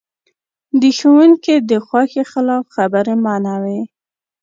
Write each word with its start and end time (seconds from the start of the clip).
د 0.81 0.83
ښوونکي 0.97 1.55
د 1.69 1.71
خوښې 1.85 2.23
خلاف 2.31 2.63
خبرې 2.75 3.15
منع 3.25 3.55
وې. 3.63 3.81